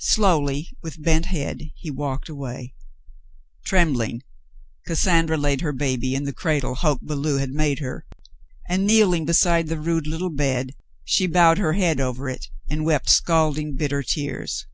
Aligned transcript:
Slowly, 0.00 0.66
with 0.82 1.00
bent 1.00 1.26
head, 1.26 1.60
he 1.76 1.88
walked 1.88 2.28
away. 2.28 2.74
Trembling, 3.64 4.22
Cassandra 4.88 5.36
laid 5.36 5.60
her 5.60 5.70
baby 5.72 6.16
in 6.16 6.24
the 6.24 6.32
cradle 6.32 6.74
Hoke 6.74 7.02
Belew 7.06 7.36
had 7.36 7.50
made 7.52 7.78
her, 7.78 8.04
and, 8.68 8.84
kneeling 8.88 9.24
beside 9.24 9.68
the 9.68 9.78
rude 9.78 10.08
little 10.08 10.30
bed, 10.32 10.72
she 11.04 11.28
bowed 11.28 11.58
her 11.58 11.74
head 11.74 12.00
over 12.00 12.28
it 12.28 12.48
and 12.68 12.84
wept 12.84 13.08
scalding, 13.08 13.76
bitter 13.76 14.02
tears. 14.02 14.66